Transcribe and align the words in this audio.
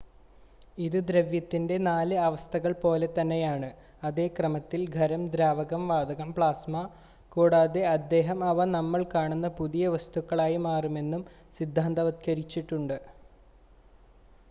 ഇത് 0.77 0.97
ദ്രവ്യത്തിന്റെ 1.07 1.75
നാല് 1.79 2.15
അവസ്ഥകൾ 2.21 2.71
പോലെതന്നെയാണ് 2.79 3.67
അതേ 4.03 4.25
ക്രമത്തിൽ; 4.29 4.81
ഖരം 4.95 5.23
ദ്രാവകം 5.33 5.83
വാതകം 5.87 6.29
പ്ലാസ്മ 6.35 6.81
കൂടാതെ 7.31 7.83
അദ്ദേഹം 7.91 8.41
അവ 8.45 8.65
നമ്മൾ 8.73 9.03
കാണുന്ന 9.13 9.49
പുതിയ 9.59 9.91
വസ്തുക്കളായി 9.95 10.57
മാറുമെന്നും 10.67 11.23
സിദ്ധാന്തവൽക്കരിച്ചിട്ടുണ്ട് 11.59 12.97